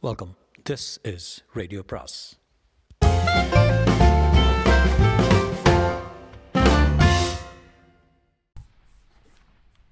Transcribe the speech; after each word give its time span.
Welcome 0.00 0.36
this 0.70 1.14
is 1.14 1.44
radio 1.52 1.82
பிராஸ் 1.86 2.38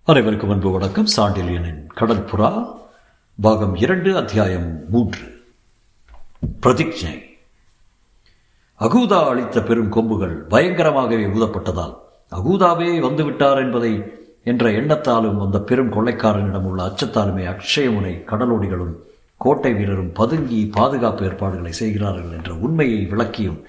அனைவருக்கும் 0.02 0.50
அன்பு 0.50 0.70
வணக்கம். 0.70 1.06
சாண்டிலியனின் 1.16 1.86
கடற்புறா 1.94 2.78
பாகம் 3.40 3.74
இரண்டு 3.74 4.16
அத்தியாயம் 4.16 4.90
மூன்று. 4.90 5.48
பிரதிஜை. 6.62 7.22
அகூதா 8.80 9.28
அளித்த 9.28 9.62
பெரும் 9.62 9.88
கொம்புகள் 9.88 10.46
பயங்கரமாகவே 10.46 11.26
ஊதப்பட்டதால் 11.26 11.96
அகூதாவே 12.30 13.00
வந்துவிட்டார் 13.00 13.56
என்பதை 13.56 14.02
என்ற 14.44 14.70
எண்ணத்தாலும் 14.70 15.44
அந்த 15.44 15.58
பெரும் 15.58 15.92
கொள்ளைக்காரனிடம் 15.92 16.64
உள்ள 16.64 16.86
அச்சத்தாலுமே 16.86 17.56
அக்ஷயமுனை 17.56 18.14
கடலோடிகளும் 18.24 18.94
கோட்டை 19.40 19.74
வீரரும் 19.74 20.12
பதுங்கி 20.12 20.70
பாதுகாப்பு 20.76 21.24
ஏற்பாடுகளை 21.24 21.72
செய்கிறார்கள் 21.72 22.32
என்ற 22.32 22.54
உண்மையை 22.58 23.06
விளக்கியும் 23.06 23.60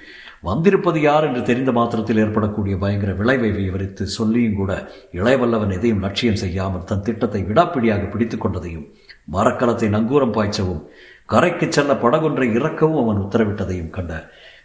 வந்திருப்பது 0.44 1.02
யார்? 1.02 1.26
என்று 1.28 1.44
தெரிந்த 1.44 1.72
மாத்திரத்தில் 1.72 2.18
ஏற்படக்கூடிய 2.18 2.78
பயங்கர 2.78 3.14
விளைவை 3.14 3.52
விவரித்து 3.52 4.06
சொல்லியும் 4.08 4.56
கூட 4.56 4.72
இளையவல்லவன் 5.12 5.72
எதையும் 5.72 6.00
லட்சியம் 6.00 6.36
செய்யாமல் 6.36 6.84
தன் 6.84 7.02
திட்டத்தை 7.02 7.42
விடாப்பிடியாக 7.44 8.10
பிடித்து 8.10 8.38
கொண்டதையும் 8.38 8.86
மரக்கலத்தை 9.32 9.90
நங்கூரம் 9.90 10.32
பாய்ச்சவும் 10.32 10.84
கரைக்கு 11.26 11.68
செல்ல 11.72 11.94
படகொன்றை 11.94 12.48
இறக்கவும் 12.56 13.02
அவன் 13.04 13.24
உத்தரவிட்டதையும் 13.26 13.90
கண்ட 13.90 14.14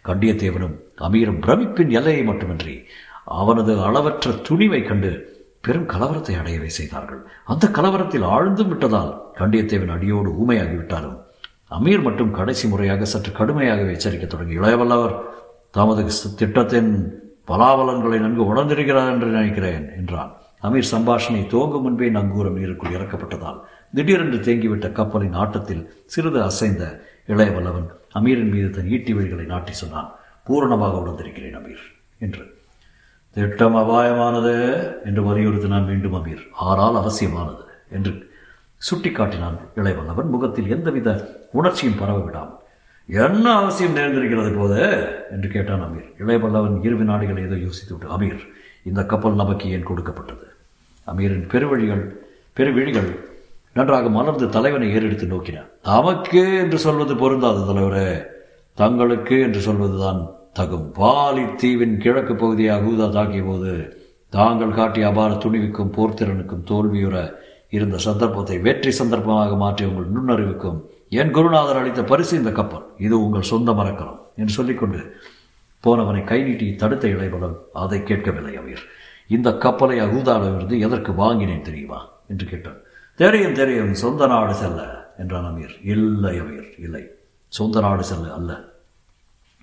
கண்டியத்தேவனும் 0.05 0.75
அமீரும் 0.97 1.41
பிரமிப்பின் 1.41 1.89
எல்லையை 1.89 2.23
மட்டுமின்றி 2.23 2.75
அவனது 3.25 3.81
அளவற்ற 3.81 4.31
துணிவை 4.49 4.83
கண்டு 4.83 5.11
பெரும் 5.65 5.89
கலவரத்தை 5.93 6.33
அடையவே 6.39 6.69
செய்தார்கள். 6.77 7.21
அந்த 7.51 7.65
கலவரத்தில் 7.77 8.25
ஆழ்ந்து 8.35 8.63
விட்டதால் 8.69 9.11
கண்டியத்தேவன் 9.39 9.93
அடியோடு 9.95 10.29
ஊமையாகிவிட்டாலும் 10.41 11.19
அமீர் 11.77 12.05
மட்டும் 12.07 12.33
கடைசி 12.39 12.65
முறையாக 12.71 13.05
சற்று 13.11 13.31
கடுமையாக 13.37 13.85
எச்சரிக்க 13.93 14.25
தொடங்கி 14.27 14.57
இளையவல்லவர் 14.59 15.13
தமது 15.77 16.01
திட்டத்தின் 16.41 16.91
பலாபலன்களை 17.49 18.17
நன்கு 18.23 18.43
உணர்ந்திருக்கிறார் 18.51 19.11
என்று 19.13 19.29
நினைக்கிறேன் 19.37 19.85
என்றான். 19.99 20.31
அமீர் 20.67 20.91
சம்பாஷணை 20.91 21.41
துவங்கும் 21.53 21.85
முன்பே 21.85 22.09
நங்கூரம் 22.17 22.57
நீருக்குள் 22.59 22.95
இறக்கப்பட்டதால் 22.97 23.61
திடீரென்று 23.97 24.39
தேங்கிவிட்ட 24.47 24.89
கப்பலின் 24.99 25.37
ஆட்டத்தில் 25.43 25.83
சிறிது 26.13 26.39
அசைந்த 26.49 26.83
இளையவல்லவன் 27.33 27.87
அமீரின் 28.19 28.53
மீது 28.55 28.69
தன் 28.77 28.91
ஈட்டி 28.97 29.13
வழிகளை 29.17 29.45
நாட்டி 29.53 29.75
சொன்னான் 29.81 30.11
பூரணமாக 30.47 31.01
உணர்ந்திருக்கிறேன் 31.03 31.57
அமீர் 31.61 31.83
என்று. 32.27 32.43
திட்டம் 33.35 33.75
அபாயமானது 33.75 34.53
என்று 35.05 35.21
வலியுறுத்தினான் 35.21 35.87
மீண்டும் 35.89 36.15
அமீர் 36.19 36.43
ஆனால் 36.65 36.95
அவசியமானது 36.95 37.63
என்று 37.89 38.11
சுட்டிக்காட்டினான் 38.81 39.57
இளைவல்லவன் 39.75 40.29
முகத்தில் 40.33 40.71
எந்தவித 40.75 41.09
உணர்ச்சியும் 41.51 41.99
பரவவிடாமல். 42.01 42.59
என்ன 43.09 43.45
அவசியம் 43.61 43.95
நேர்ந்திருக்கிறது 43.97 44.51
போது 44.57 44.79
என்று 45.31 45.47
கேட்டான் 45.49 45.83
அமீர். 45.87 46.09
இளையவல்லவன் 46.21 46.75
இரு 46.81 46.95
வினாடிகளை 47.01 47.41
ஏதோ 47.47 47.57
யோசித்துவிட்டு 47.65 48.13
அமீர் 48.15 48.41
இந்த 48.83 49.01
கப்பல் 49.05 49.41
நமக்கு 49.41 49.65
ஏன் 49.69 49.87
கொடுக்கப்பட்டது? 49.89 50.45
அமீரின் 51.07 51.47
பெருவழிகள் 51.53 52.03
பெருவிழிகள் 52.57 53.09
நன்றாக 53.73 54.09
மலர்ந்து 54.09 54.47
தலைவனை 54.49 54.87
ஏறெடுத்து 54.95 55.27
நோக்கினார் 55.27 55.69
தமக்கு 55.81 56.43
என்று 56.63 56.77
சொல்வது 56.77 57.13
பொருந்தாது 57.15 57.61
தலைவரே. 57.69 58.09
தங்களுக்கு 58.77 59.35
என்று 59.39 59.59
சொல்வதுதான் 59.59 60.21
தகும் 60.55 60.87
பாலி 60.91 61.43
தீவின் 61.55 61.97
கிழக்கு 61.97 62.35
பகுதியை 62.35 62.77
அகூதா 62.77 63.05
தாக்கிய 63.09 63.45
போது 63.45 64.01
தாங்கள் 64.29 64.73
காட்டிய 64.73 65.07
அபார 65.07 65.33
துணிவுக்கும் 65.33 65.93
போர்த்திறனுக்கும் 65.95 66.67
தோல்வியுற 66.67 67.33
இருந்த 67.69 67.97
சந்தர்ப்பத்தை 67.97 68.59
வெற்றி 68.59 68.91
சந்தர்ப்பமாக 68.91 69.57
மாற்றி 69.57 69.85
உங்கள் 69.85 70.11
நுண்ணறிவுக்கும் 70.15 70.79
என் 71.09 71.31
குருநாதர் 71.31 71.77
அளித்த 71.77 72.03
பரிசு 72.03 72.37
இந்த 72.37 72.51
கப்பல். 72.51 72.85
இது 72.97 73.23
உங்கள் 73.23 73.41
சொந்த 73.41 73.73
மரக்கலம் 73.73 74.19
என்று 74.37 74.53
சொல்லிக்கொண்டு 74.53 75.15
போனவனை 75.83 76.23
கை 76.23 76.43
நீட்டி 76.43 76.75
தடுத்த 76.75 77.07
இளைவலன் 77.07 77.57
அதை 77.73 78.03
கேட்கவில்லை 78.03 78.57
அவீர் 78.57 78.83
இந்த 79.27 79.57
கப்பலை 79.57 79.99
அகூதாவிலிருந்து 80.01 80.79
எதற்கு 80.79 81.13
வாங்கினேன் 81.13 81.61
தெரியுமா? 81.61 82.09
என்று 82.27 82.45
கேட்டான். 82.45 82.79
தெரியும் 83.15 83.53
தெரியும் 83.53 83.93
சொந்த 83.93 84.27
நாடு 84.27 84.53
செல்ல 84.53 85.09
என்றான் 85.17 85.43
அமீர். 85.43 85.75
இல்லை 85.83 86.39
அமீர் 86.39 86.69
இல்லை. 86.79 87.03
சொந்த 87.47 87.79
நாடு 87.79 88.03
செல்ல 88.03 88.33
அல்ல. 88.33 88.72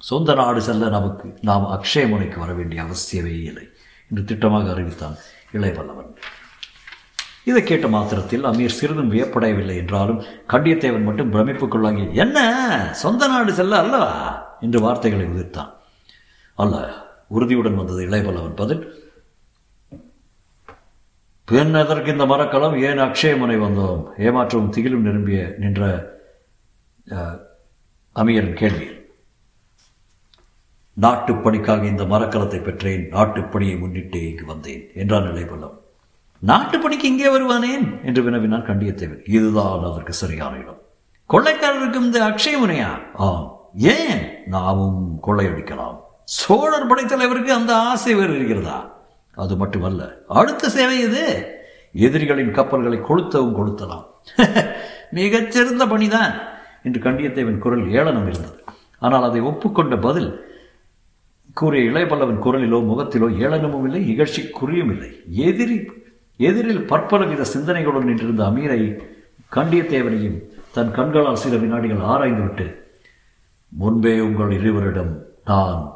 சொந்த 0.01 0.35
நாடு 0.35 0.61
செல்ல 0.63 0.89
நமக்கு 0.89 1.39
நாம் 1.43 1.65
அக்ஷயமுனைக்கு 1.75 2.39
வர 2.39 2.53
வேண்டிய 2.53 2.83
அவசியமே 2.83 3.33
இல்லை 3.49 3.65
என்று 4.11 4.23
திட்டமாக 4.31 4.71
அறிவித்தான் 4.75 5.17
இளையவல்லவன் 5.53 6.15
இதை 7.45 7.63
கேட்ட 7.63 7.89
மாத்திரத்தில் 7.89 8.45
அமீர் 8.45 8.77
சிறிதும் 8.79 9.13
வியப்படையவில்லை 9.13 9.77
என்றாலும் 9.77 10.23
கண்டியத்தேவன் 10.49 11.05
மட்டும் 11.05 11.33
பிரமிப்புக்குள்ளாகி 11.33 12.13
என்ன? 12.13 12.39
சொந்த 12.95 13.29
நாடு 13.29 13.53
செல்ல 13.53 13.79
அல்லவா? 13.79 14.11
என்று 14.61 14.81
வார்த்தைகளை 14.81 15.27
உதிர்த்தான். 15.27 15.71
அல்ல 16.55 16.77
உறுதியுடன் 17.29 17.75
வந்தது 17.75 18.09
இளையவல்லவன் 18.09 18.57
பதில். 18.57 18.85
பெண் 21.45 21.75
எதற்கு 21.75 22.13
இந்த 22.13 22.27
மரக்கலம்? 22.27 22.77
ஏன் 22.83 23.03
அக்ஷயமுனை 23.07 23.59
வந்தோம்? 23.67 24.03
ஏமாற்றவும் 24.19 24.73
திகிலும் 24.77 25.07
நிரம்பிய 25.09 25.55
நின்ற 25.59 25.83
அமீரன் 28.17 28.59
கேள்வி. 28.63 28.89
நாட்டுப்பணிக்காக 31.01 31.85
இந்த 31.85 32.05
மரக்கலத்தை 32.05 32.63
பெற்றேன். 32.63 33.13
நாட்டுப்பணியை 33.13 33.79
முன்னிட்டு 33.79 34.31
இங்கு 34.31 34.45
வந்தேன். 34.47 34.91
என்றான் 34.95 35.23
நிலைபல்லம் 35.23 35.79
நாட்டுப்பணிக்கு 36.47 37.05
இங்கே 37.05 37.27
வருவானேன்? 37.27 38.05
என்று 38.05 38.23
வினவினான் 38.23 38.67
கண்டியத்தேவன். 38.67 39.31
இதுதான் 39.31 39.85
அதற்கு 39.85 40.13
சரியான 40.13 40.57
இடம். 40.57 40.79
கொள்ளைக்காரருக்கும் 41.29 42.03
இந்த 42.03 42.21
அக்ஷயமுனையா 42.21 42.89
ஆம். 43.15 43.57
ஏன்? 43.77 44.29
நாமும் 44.47 45.21
கொள்ளையடிக்கலாம் 45.27 45.97
சோழர் 46.25 46.87
படைத்தலைவருக்கு 46.87 47.49
அந்த 47.49 47.77
ஆசை 47.77 48.15
வேறு 48.15 48.35
இருக்கிறதா? 48.35 48.97
அது 49.35 49.57
மட்டுமல்ல. 49.57 50.13
அடுத்த 50.29 50.69
சேவை 50.69 51.01
இது 51.01 51.55
எதிரிகளின் 51.93 52.53
கப்பல்களை 52.53 52.99
கொளுத்தவும் 52.99 53.55
கொளுத்தலாம். 53.55 54.05
மிகச்சிறந்த 55.11 55.87
பணிதான். 55.87 56.35
என்று 56.83 57.01
கண்டியத்தேவன் 57.01 57.59
குரல் 57.59 57.91
ஏளனம் 57.91 58.29
இருந்தது. 58.29 58.65
ஆனால் 58.99 59.23
அதை 59.23 59.41
ஒப்புக்கொண்ட 59.41 59.97
பதில் 59.97 60.50
கூறிய 61.55 61.91
இளையபல்லவன் 61.91 62.43
குரலிலோ 62.45 62.79
முகத்திலோ 62.87 63.29
ஏளனமும் 63.39 63.85
இல்லை 63.85 64.17
இகழ்ச்சி 64.17 64.51
குறியும் 64.51 64.91
இல்லை 64.91 65.23
எதிரி 65.31 65.91
எதிரில் 66.37 66.83
பற்பல 66.83 67.25
வித 67.25 67.47
சிந்தனைகளுடன் 67.55 68.05
நின்றிருந்த 68.05 68.45
அமீரை 68.45 69.01
கண்டியத்தேவனையும் 69.53 70.39
தன் 70.73 70.91
கண்களால் 70.91 71.37
சில 71.37 71.57
வினாடிகள் 71.57 71.99
ஆராய்ந்துவிட்டு 71.99 72.79
முன்பே 73.69 74.21
உங்கள் 74.21 74.51
இருவரிடம் 74.51 75.19
நான் 75.45 75.93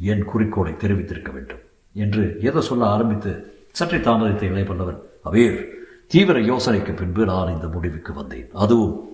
என் 0.00 0.24
குறிக்கோளை 0.24 0.72
தெரிவித்திருக்க 0.72 1.32
வேண்டும் 1.32 1.58
என்று 1.92 2.38
ஏதோ 2.40 2.60
சொல்ல 2.60 2.86
ஆரம்பித்து 2.86 3.54
சற்றே 3.72 3.98
தாமதித்த 3.98 4.46
இளையபல்லவன் 4.46 5.00
அவீர் 5.24 5.68
தீவிர 6.06 6.38
யோசனைக்கு 6.38 6.92
பின்பு 6.94 7.24
நான் 7.24 7.52
இந்த 7.52 7.66
முடிவுக்கு 7.66 8.14
வந்தேன். 8.14 8.48
அதுவும் 8.52 9.11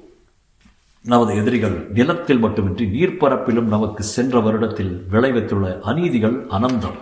நமது 1.09 1.37
எதிரிகள் 1.37 1.77
நிலத்தில் 1.95 2.39
மட்டுமின்றி 2.39 2.85
நீர்ப்பரப்பிலும் 2.85 3.73
நமக்கு 3.75 4.03
சென்ற 4.03 4.41
வருடத்தில் 4.41 5.01
விளைவித்துள்ள 5.13 5.81
அநீதிகள் 5.81 6.47
அனந்தம். 6.51 6.99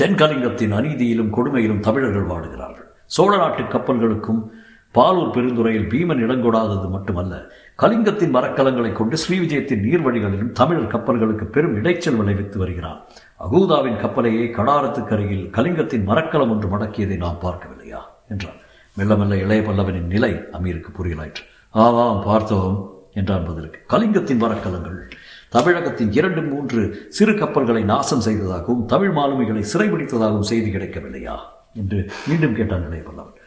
தென்கலிங்கத்தின் 0.00 0.74
அநீதியிலும் 0.78 1.32
கொடுமையிலும் 1.36 1.80
தமிழர்கள் 1.80 2.26
வாடுகிறார்கள். 2.26 2.88
சோழ 3.06 3.36
நாட்டு 3.36 3.62
கப்பல்களுக்கும் 3.62 4.50
பாலூர் 4.94 5.30
பெருந்துறையில் 5.30 5.88
பீமன் 5.88 6.22
இடங்கொடாதது 6.24 6.90
மட்டுமல்ல 6.90 7.50
கலிங்கத்தின் 7.78 8.34
மரக்கலங்களை 8.34 8.92
கொண்டு 8.92 9.16
ஸ்ரீவிஜயத்தின் 9.16 9.84
நீர்வழிகளிலும் 9.84 10.52
தமிழர் 10.52 10.92
கப்பல்களுக்கு 10.92 11.44
பெரும் 11.44 11.76
இடைச்சல் 11.76 12.16
விளைவித்து 12.16 12.58
வருகிறான் 12.58 13.00
அகூதாவின் 13.40 14.00
கப்பலையே 14.04 14.44
கடாரத்துக்கு 14.50 15.12
அருகில் 15.12 15.50
கலிங்கத்தின் 15.52 16.04
மரக்கலம் 16.04 16.50
ஒன்று 16.50 16.68
மடக்கியதை 16.68 17.16
நாம் 17.16 17.38
பார்க்கவில்லையா? 17.42 18.00
என்றார். 18.28 18.54
மெல்ல 18.96 19.16
மெல்ல 19.16 19.36
இளைய 19.36 19.70
பல்லவனின் 19.70 20.06
நிலை 20.06 20.32
அமீருக்கு 20.32 20.92
புரியலாயிற்று. 20.98 21.50
ஆமாம் 21.72 22.22
பார்த்தோம் 22.24 22.92
என்றான் 23.14 23.46
பதிலுக்கு. 23.46 23.80
கலிங்கத்தின் 23.90 24.42
வரக்கலங்கள். 24.42 25.10
தமிழகத்தின் 25.48 26.12
இரண்டு 26.12 26.42
மூன்று 26.42 27.06
சிறு 27.08 27.34
கப்பல்களை 27.34 27.82
நாசம் 27.82 28.20
செய்ததாகவும் 28.20 28.86
தமிழ் 28.86 29.16
மாலுமிகளை 29.16 29.64
சிறைபிடித்ததாகவும் 29.72 30.48
செய்தி 30.50 30.70
கிடைக்கவில்லையா? 30.70 31.38
என்று 31.74 32.10
மீண்டும் 32.28 32.54
கேட்டான் 32.54 32.86
இளையபல்லவன் 32.90 33.40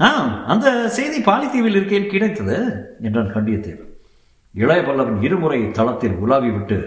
ஆ 0.00 0.08
அந்த 0.44 0.88
செய்தி 0.88 1.18
பாலித்தீவில் 1.20 1.76
இருக்கேன் 1.76 2.08
கிடைத்தது 2.08 2.56
என்றான் 3.02 3.34
கண்டியத்தேவன். 3.34 3.92
இளைய 4.54 4.82
பல்லவன் 4.82 5.22
இருமுறை 5.22 5.70
தளத்தில் 5.70 6.12
உலாவி 6.12 6.50
விட்டு 6.50 6.78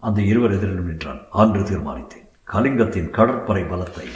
அந்த 0.00 0.22
இருவர் 0.22 0.52
எதிரிலும் 0.52 0.86
நின்றான். 0.86 1.20
அன்று 1.30 1.60
தீர்மானித்தேன். 1.60 2.28
கலிங்கத்தின் 2.52 3.10
கடற்படை 3.10 3.62
பலத்தை 3.62 4.06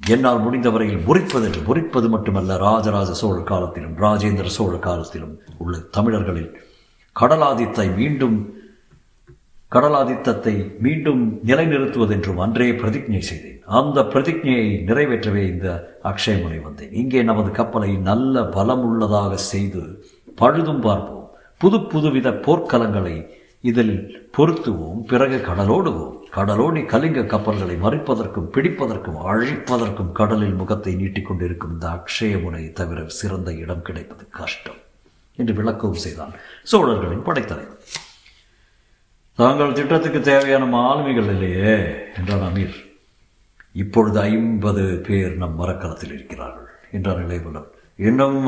என்னால் 0.00 0.38
முடிந்தவரையில் 0.38 1.04
முறிப்பதென்று 1.06 1.60
முறிப்பது 1.66 2.08
மட்டுமல்ல 2.08 2.56
ராஜராஜ 2.56 3.10
சோழ 3.12 3.40
காலத்திலும் 3.40 3.96
ராஜேந்திர 3.96 4.46
சோழ 4.46 4.76
காலத்திலும் 4.76 5.40
உள்ள 5.58 5.78
தமிழர்களில் 5.78 6.60
கடலாதித்தை 7.20 7.96
மீண்டும் 7.96 8.58
கடலாதித்தத்தை 9.72 10.78
மீண்டும் 10.78 11.40
நிலைநிறுத்துவதென்றும் 11.46 12.36
அன்றே 12.36 12.70
பிரதிஜை 12.70 13.18
செய்தேன். 13.18 13.62
அந்த 13.64 14.00
பிரதிஜையை 14.02 14.82
நிறைவேற்றவே 14.86 15.46
இந்த 15.46 15.96
அக்ஷயமுனை 16.04 16.62
வந்தேன். 16.62 16.92
இங்கே 16.92 17.22
நமது 17.22 17.50
கப்பலை 17.50 17.96
நல்ல 17.96 18.40
பலமுள்ளதாக 18.40 19.34
செய்து 19.34 20.04
பழுதும் 20.36 20.80
பார்ப்போம். 20.80 21.30
புது 21.58 21.78
புதுவித 21.78 22.28
போர்க்களங்களை 22.46 23.28
இதில் 23.60 24.28
பொருத்துவோம். 24.38 25.00
பிறகு 25.06 25.36
கடலோடுவோம். 25.36 26.19
கடலோடி 26.36 26.80
கலிங்க 26.90 27.20
கப்பல்களை 27.32 27.76
மறிப்பதற்கும் 27.84 28.50
பிடிப்பதற்கும் 28.54 29.18
அழிப்பதற்கும் 29.30 30.12
கடலில் 30.18 30.58
முகத்தை 30.60 30.92
நீட்டிக்கொண்டிருக்கும் 31.00 31.72
இந்த 31.76 31.86
அக்ஷயமுனை 31.96 32.62
தவிர 32.80 32.98
சிறந்த 33.20 33.50
இடம் 33.62 33.86
கிடைப்பது 33.88 34.24
கஷ்டம் 34.38 34.78
என்று 35.38 35.54
விளக்கவும் 35.60 36.02
செய்தான் 36.04 36.32
சோழர்களின் 36.70 37.26
படைத்தலைவர். 37.28 37.82
தாங்கள் 39.38 39.76
திட்டத்துக்கு 39.78 40.20
தேவையான 40.30 40.64
மாலுமிகள் 40.76 41.30
இல்லையே 41.34 41.74
என்றான் 42.18 42.46
அமீர். 42.48 42.78
இப்பொழுது 43.82 44.18
ஐம்பது 44.30 44.84
பேர் 45.06 45.34
நம் 45.42 45.58
மரக்கலத்தில் 45.60 46.14
இருக்கிறார்கள் 46.16 46.68
என்றான் 46.96 47.22
இளையபுலன் 47.26 47.68
இன்னும் 48.08 48.40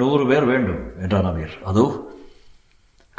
நூறு 0.00 0.24
பேர் 0.30 0.46
வேண்டும் 0.52 0.82
என்றான் 1.04 1.28
அமீர். 1.30 1.56
அதோ 1.70 1.84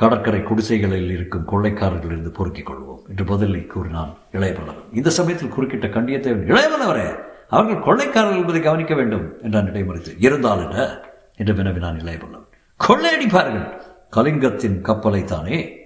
கடற்கரை 0.01 0.44
குடிசைகளில் 0.44 1.12
இருக்கும் 1.12 1.48
கொள்ளைக்காரர்களிலிருந்து 1.48 2.33
பொறுக்கிக் 2.33 2.71
கொள்வோம் 2.71 3.09
என்று 3.09 3.24
பதிலை 3.24 3.65
கூறினான் 3.65 4.13
இளையபல்லவன் 4.33 4.95
இந்த 4.95 5.09
சமயத்தில் 5.09 5.50
குறுக்கிட்ட 5.50 5.83
கண்டியத்தேவன் 5.83 6.56
இளையபல்லவரே 6.56 7.15
அவர்கள் 7.50 7.83
கொள்ளைக்காரர்கள் 7.83 8.36
என்பதை 8.36 8.62
கவனிக்க 8.62 8.95
வேண்டும் 8.95 9.33
என்றான் 9.42 9.71
இடைமறித்து. 9.71 10.15
இருந்தால் 10.19 10.69
என்ன? 10.69 11.00
என்று 11.36 11.53
வினவினான் 11.53 12.00
இளையபல்லவன் 12.00 12.48
கொள்ளையடிப்பார்கள். 12.88 13.71
கலிங்கத்தின் 14.15 14.81
கப்பலை 14.81 15.24
தானே? 15.24 15.77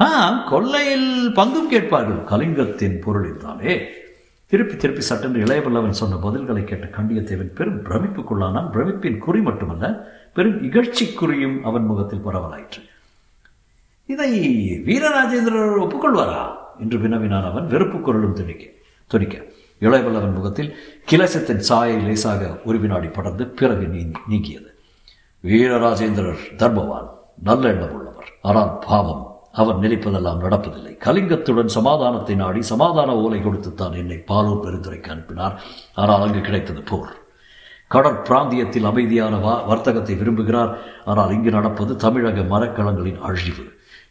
ஆ 0.00 0.30
கொள்ளையில் 0.48 1.32
பங்கும் 1.34 1.68
கேட்பார்கள். 1.70 2.38
கலிங்கத்தின் 2.38 3.00
பொருளில் 3.00 3.38
தானே? 3.38 3.80
திருப்பி 4.46 4.76
திருப்பி 4.76 5.02
சட்டென்று 5.02 5.44
இளையவல்லவன் 5.44 5.90
சொன்ன 5.90 6.16
பதில்களை 6.16 6.64
கேட்ட 6.64 6.86
கண்டியத்தேவன் 6.86 7.54
பெரும் 7.54 7.84
பிரமிப்புக்குள்ளானான். 7.84 8.70
பிரமிப்பின் 8.70 9.18
குறி 9.18 9.40
மட்டுமல்ல 9.40 10.10
பெரும் 10.34 10.62
இகழ்ச்சிக்குறியும் 10.62 11.60
அவன் 11.60 11.84
முகத்தில் 11.84 12.26
பரவலாயிற்று. 12.26 12.90
இதை 14.08 14.30
வீரராஜேந்திரர் 14.86 15.80
ஒப்புக்கொள்வாரா? 15.84 16.42
என்று 16.80 16.98
வினவினான் 16.98 17.48
அவன் 17.50 17.66
வெறுப்பு 17.66 17.98
குரலும் 18.00 18.36
துணிக்க 18.38 18.64
துணிக்க. 19.10 19.36
இளையவல்லவன் 19.80 20.36
முகத்தில் 20.38 20.70
கிலசத்தின் 21.10 21.62
சாயை 21.68 21.96
லேசாக 22.06 22.42
ஒரு 22.64 22.78
வினாடி 22.78 23.08
படர்ந்து 23.08 23.44
பிறகு 23.60 23.86
நீங்கியது. 24.30 24.70
வீரராஜேந்திரர் 25.44 26.42
தர்மவான் 26.60 27.08
நல்ல 27.48 27.68
எண்ணம் 27.68 27.94
உள்ளவர். 27.96 28.30
ஆனால் 28.40 28.72
பாவம் 28.86 29.24
அவர் 29.52 29.80
நினைப்பதெல்லாம் 29.80 30.42
நடப்பதில்லை. 30.44 30.92
கலிங்கத்துடன் 31.06 31.74
சமாதானத்தை 31.78 32.34
நாடி 32.34 32.62
சமாதான 32.62 33.16
ஓலை 33.16 33.40
கொடுத்துத்தான் 33.40 33.98
என்னை 34.02 34.18
பாலூர் 34.30 34.62
பெருந்துரைக்கு 34.64 35.12
அனுப்பினார். 35.14 35.56
ஆனால் 35.94 36.24
அங்கு 36.26 36.40
கிடைத்தது 36.40 36.82
போர். 36.82 37.12
கடற்பிராந்தியத்தில் 37.90 38.88
அமைதியான 38.90 39.36
வா 39.36 39.54
வர்த்தகத்தை 39.70 40.14
விரும்புகிறார். 40.16 40.72
ஆனால் 41.04 41.32
இங்கு 41.32 41.50
நடப்பது 41.50 41.96
தமிழக 41.96 42.40
மரக்கலங்களின் 42.54 43.20
அழிவு. 43.28 43.64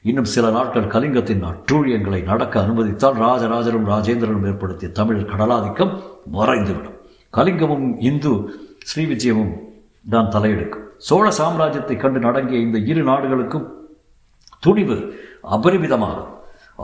இன்னும் 0.10 0.30
சில 0.34 0.46
நாட்கள் 0.50 0.92
கலிங்கத்தின் 0.94 1.44
அட்டூழியங்களை 1.50 2.20
நடக்க 2.24 2.56
அனுமதித்தால் 2.62 3.18
ராஜராஜரும் 3.26 3.90
ராஜேந்திரனும் 3.92 4.48
ஏற்படுத்திய 4.52 4.92
தமிழர் 4.92 5.32
கடலாதிக்கம் 5.32 5.94
மறைந்துவிடும். 6.38 6.98
கலிங்கமும் 7.38 7.86
இந்து 8.10 8.32
ஸ்ரீவிஜயமும் 8.90 9.54
தான் 10.10 10.32
தலையெடுக்கும். 10.36 10.86
சோழ 11.08 11.26
சாம்ராஜ்யத்தை 11.40 11.96
கண்டு 11.96 12.20
நடங்கிய 12.20 12.60
இந்த 12.60 12.78
இரு 12.92 13.04
நாடுகளுக்கும் 13.04 13.68
துணிவு 14.60 14.98
அபரிமிதமாகும். 15.58 16.32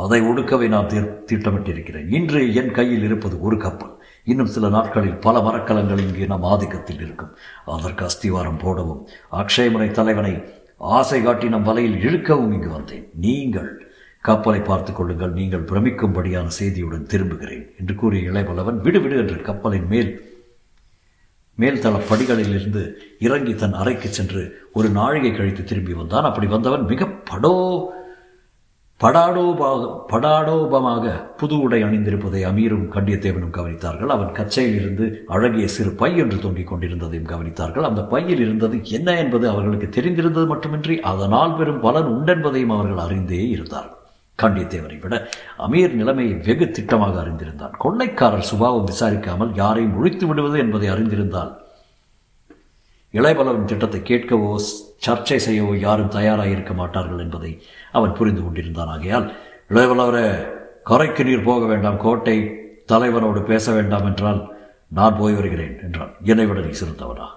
அதை 0.04 0.20
ஒடுக்கவே 0.22 0.68
நான் 0.68 0.92
திட்டமிட்டிருக்கிறேன். 1.30 2.08
இன்று 2.18 2.42
என் 2.62 2.72
கையில் 2.72 3.06
இருப்பது 3.08 3.36
ஒரு 3.42 3.58
கப்பல். 3.58 3.94
இன்னும் 4.32 4.54
சில 4.56 4.70
நாட்களில் 4.70 5.20
பல 5.26 5.40
மரக்கலங்கள் 5.40 6.04
இங்கே 6.06 6.26
நம் 6.32 6.48
ஆதிக்கத்தில் 6.54 7.02
இருக்கும். 7.06 7.34
அதற்கு 7.76 8.04
அஸ்திவாரம் 8.08 8.62
போடவும் 8.64 9.02
அக்ஷயமுனை 9.42 9.90
தலைவனை 10.00 10.34
ஆசை 10.82 11.20
காட்டி 11.22 11.48
நம் 11.50 11.64
வலையில் 11.64 12.00
இழுக்கவும் 12.08 12.54
இங்கு 12.54 12.70
வந்தேன். 12.70 13.06
நீங்கள் 13.26 13.70
கப்பலை 14.22 14.60
பார்த்து 14.60 14.94
கொள்ளுங்கள். 14.94 15.34
நீங்கள் 15.40 15.68
பிரமிக்கும்படியான 15.70 16.48
செய்தியுடன் 16.60 17.10
திரும்புகிறேன் 17.14 17.66
என்று 17.80 17.96
கூறிய 17.96 18.32
இளையவல்லவன் 18.32 18.82
விடுவிடு 18.86 19.18
என்று 19.18 19.38
கப்பலின் 19.42 19.88
மேல் 19.94 20.12
மேல்தள 21.58 22.00
படிகளிலிருந்து 22.10 22.82
இறங்கி 23.20 23.54
தன் 23.56 23.78
அறைக்கு 23.82 24.08
சென்று 24.08 24.42
ஒரு 24.74 24.90
நாழிகை 24.90 25.32
கழித்து 25.32 25.64
திரும்பி 25.64 25.94
வந்தான். 25.94 26.24
அப்படி 26.24 26.48
வந்தவன் 26.48 26.86
மிக 26.86 27.08
படோ 27.30 27.56
படாடோபாக 29.02 29.82
படாடோபமாக 30.12 31.12
புது 31.40 31.60
உடை 31.60 31.84
அணிந்திருப்பதை 31.84 32.40
அமீரும் 32.50 32.86
கண்டியத்தேவனும் 32.94 33.54
கவனித்தார்கள். 33.58 34.08
அவன் 34.08 34.32
கச்சையில் 34.32 34.78
இருந்து 34.82 35.26
அழகிய 35.28 35.68
சிறு 35.68 35.92
பை 35.92 36.18
என்று 36.18 36.38
தொங்கிக் 36.40 36.70
கொண்டிருந்ததையும் 36.72 37.30
கவனித்தார்கள். 37.34 37.88
அந்த 37.90 38.02
பையில் 38.14 38.40
இருந்தது 38.40 38.78
என்ன 38.84 39.18
என்பது 39.18 39.50
அவர்களுக்கு 39.50 39.90
தெரிந்திருந்தது 39.98 40.48
மட்டுமின்றி 40.48 41.00
அதனால் 41.12 41.56
பெரும் 41.56 41.80
பலன் 41.80 42.10
உண்டென்பதையும் 42.16 42.74
அவர்கள் 42.78 43.04
அறிந்தே 43.06 43.44
இருந்தார்கள். 43.50 43.94
கண்டியத்தேவனை 44.40 44.98
விட 45.04 45.16
அமீர் 45.68 45.94
நிலைமையை 45.94 46.34
வெகு 46.48 46.66
திட்டமாக 46.66 47.16
அறிந்திருந்தான். 47.24 47.78
கொள்ளைக்காரர் 47.86 48.50
சுபாவம் 48.52 48.90
விசாரிக்காமல் 48.92 49.54
யாரையும் 49.54 49.96
ஒழித்து 50.00 50.28
விடுவது 50.28 50.60
என்பதை 50.60 50.90
அறிந்திருந்தால் 50.90 51.54
இளையபலவன் 53.14 53.70
திட்டத்தை 53.72 54.00
கேட்கவோ 54.10 54.52
சர்ச்சை 55.06 55.38
செய்யவோ 55.46 55.74
யாரும் 55.86 56.14
தயாராக 56.16 56.54
இருக்க 56.56 56.74
மாட்டார்கள் 56.80 57.24
என்பதை 57.26 57.52
அவன் 57.98 58.16
புரிந்து 58.20 58.42
கொண்டிருந்தான். 58.44 58.92
ஆகையால் 58.96 59.28
இளையபலவரே 59.72 60.26
கரைக்கு 60.90 61.24
நீர் 61.28 61.48
போக 61.50 61.66
வேண்டாம் 61.72 62.02
கோட்டை 62.06 62.38
தலைவனோடு 62.92 63.42
பேச 63.52 63.72
வேண்டாம் 63.78 64.08
என்றால் 64.10 64.42
நான் 64.98 65.18
போய் 65.20 65.38
வருகிறேன் 65.38 65.76
என்றான். 65.86 66.12
என்னை 66.32 66.46
விட 66.50 66.60
நீ 66.66 66.74
சிறந்தவனா? 66.82 67.28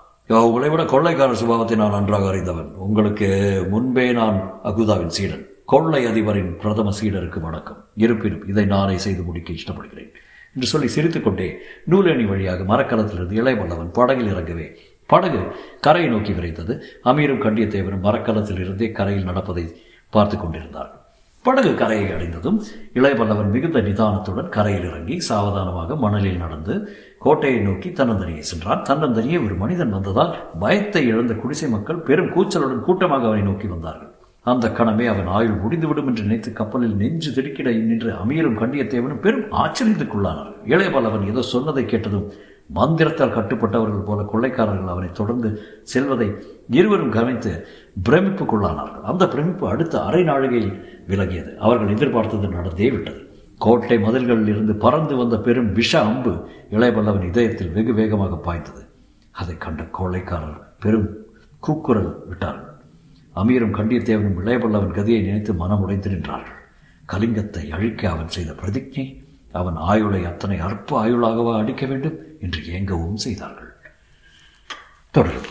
உங்களை 0.49 0.69
விட 0.73 0.83
கொள்ளைக்கார 0.93 1.33
சுபாவத்தை 1.41 1.77
நான் 1.81 1.97
நன்றாக 1.97 2.27
அறிந்தவன். 2.33 2.69
உங்களுக்கு 2.87 3.29
முன்பே 3.73 4.07
நான் 4.21 4.39
அகுதாவின் 4.71 5.15
சீடன் 5.17 5.45
கொள்ளை 5.73 6.03
அதிபரின் 6.11 6.53
பிரதம 6.63 6.93
சீடருக்கு 6.99 7.41
வணக்கம். 7.49 7.81
இருப்பினும் 8.05 8.45
இதை 8.53 8.65
நானே 8.75 8.97
செய்து 9.07 9.23
முடிக்க 9.29 9.51
இஷ்டப்படுகிறேன் 9.59 10.13
என்று 10.55 10.69
சொல்லி 10.73 10.89
சிரித்துக்கொண்டே 10.95 11.49
நூலேணி 11.91 12.25
வழியாக 12.31 12.65
மரக்கலத்திலிருந்து 12.71 13.39
இளையவல்லவன் 13.41 13.93
படகில் 13.99 14.31
இறங்கவே 14.35 14.69
படகு 15.11 15.43
கரையை 15.87 16.09
நோக்கி 16.15 16.33
விரைந்தது. 16.37 16.75
அமீரும் 17.11 17.45
கண்டியத்தேவனும் 17.45 18.07
மரக்கலத்தில் 18.07 18.63
இருந்தே 18.65 18.89
கரையில் 18.99 19.29
நடப்பதை 19.31 19.65
பார்த்து 20.13 20.37
கொண்டிருந்தார்கள். 20.37 20.97
படகு 21.45 21.71
கரையை 21.75 22.09
அடைந்ததும் 22.15 22.57
இளையவல்லவன் 22.99 23.53
மிகுந்த 23.53 23.79
நிதானத்துடன் 23.87 24.51
கரையில் 24.57 24.87
இறங்கி 24.89 25.17
சாவதானமாக 25.29 25.97
மணலில் 26.03 26.43
நடந்து 26.43 26.75
கோட்டையை 27.25 27.61
நோக்கி 27.69 27.89
தன்னந்தனியை 27.91 28.45
சென்றான். 28.51 28.85
தன்னந்தனியே 28.89 29.39
ஒரு 29.47 29.55
மனிதன் 29.63 29.95
வந்ததால் 29.97 30.35
பயத்தை 30.65 31.03
இழந்த 31.13 31.35
குடிசை 31.43 31.69
மக்கள் 31.69 32.05
பெரும் 32.09 32.33
கூச்சலுடன் 32.35 32.87
கூட்டமாக 32.89 33.29
அவனை 33.31 33.45
நோக்கி 33.51 33.69
வந்தார்கள். 33.75 34.11
அந்த 34.47 34.67
கணமே 34.77 35.07
அவன் 35.13 35.31
ஆயுள் 35.37 35.57
முடிந்துவிடும் 35.63 36.07
என்று 36.11 36.23
நினைத்து 36.27 36.51
கப்பலில் 36.61 36.95
நெஞ்சு 37.01 37.31
திடுக்கிட 37.37 37.71
நின்று 37.89 38.11
அமீரும் 38.21 38.61
கண்டியத்தேவனும் 38.61 39.25
பெரும் 39.25 39.51
ஆச்சரியத்துக்குள்ளானார் 39.63 40.53
இளையபல்லவன் 40.73 41.27
ஏதோ 41.33 41.43
சொன்னதை 41.55 41.85
கேட்டதும் 41.87 42.29
மந்திரத்தால் 42.79 43.35
கட்டுப்பட்டவர்கள் 43.37 44.07
போல 44.09 44.23
கொள்ளைக்காரர்கள் 44.33 44.93
அவரை 44.95 45.11
தொடர்ந்து 45.13 45.49
செல்வதை 45.83 46.29
இருவரும் 46.71 47.15
கவனித்து 47.17 47.53
பிரமிப்புக்குள்ளானார்கள். 48.09 49.07
அந்த 49.11 49.29
பிரமிப்பு 49.29 49.69
அடுத்த 49.69 50.03
அரை 50.03 50.23
நாழிகையில் 50.23 50.77
விலகியது. 51.09 51.57
அவர்கள் 51.57 51.95
எதிர்பார்த்தது 51.95 52.49
நடந்தே 52.49 52.91
விட்டது. 52.91 53.21
கோட்டை 53.59 53.99
மதில்களில் 53.99 54.47
இருந்து 54.47 54.75
பறந்து 54.75 55.17
வந்த 55.17 55.39
பெரும் 55.39 55.73
விஷ 55.73 55.93
அம்பு 56.01 56.33
இளையபல்லவன் 56.71 57.27
இதயத்தில் 57.29 57.73
வெகு 57.73 57.95
வேகமாக 57.95 58.37
பாய்ந்தது. 58.37 58.83
அதை 59.31 59.57
கண்ட 59.59 59.83
கொள்ளைக்காரர் 59.99 60.61
பெரும் 60.81 61.09
கூக்குரல் 61.61 62.13
விட்டார்கள். 62.29 62.69
அமீரும் 63.37 63.77
கண்டியத்தேவனும் 63.79 64.39
இளையபல்லவன் 64.45 64.97
கதியை 64.99 65.21
நினைத்து 65.23 65.55
மனம் 65.55 65.81
உடைத்து 65.81 66.11
நின்றார்கள். 66.11 66.59
கலிங்கத்தை 67.13 67.65
அழிக்க 67.71 68.11
அவன் 68.11 68.29
செய்த 68.29 68.51
பிரதிஜை 68.53 69.05
அவன் 69.53 69.77
ஆயுளை 69.77 70.25
அத்தனை 70.25 70.59
அற்ப 70.59 71.07
ஆயுளாகவா 71.07 71.59
அடிக்க 71.59 71.87
வேண்டும் 71.87 72.19
என்று 72.41 72.61
ஏங்கவும் 72.61 73.15
செய்தார்கள். 73.15 73.75
தொடரும். 75.11 75.51